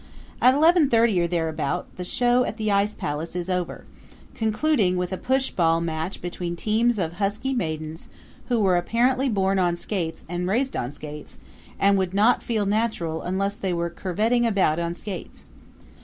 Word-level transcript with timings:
At 0.41 0.55
eleven 0.55 0.89
thirty 0.89 1.21
or 1.21 1.27
thereabout 1.27 1.85
the 1.95 2.03
show 2.03 2.43
at 2.43 2.57
the 2.57 2.71
ice 2.71 2.95
palace 2.95 3.35
is 3.35 3.51
over 3.51 3.85
concluding 4.33 4.97
with 4.97 5.13
a 5.13 5.15
push 5.17 5.51
ball 5.51 5.79
match 5.79 6.21
between 6.21 6.55
teams 6.55 6.97
of 6.97 7.13
husky 7.13 7.53
maidens 7.53 8.09
who 8.47 8.59
were 8.59 8.77
apparently 8.77 9.29
born 9.29 9.59
on 9.59 9.75
skates 9.75 10.25
and 10.27 10.47
raised 10.47 10.75
on 10.75 10.91
skates, 10.91 11.37
and 11.79 11.99
would 11.99 12.15
not 12.15 12.41
feel 12.41 12.65
natural 12.65 13.21
unless 13.21 13.55
they 13.55 13.73
were 13.73 13.91
curveting 13.91 14.43
about 14.47 14.79
on 14.79 14.95
skates. 14.95 15.45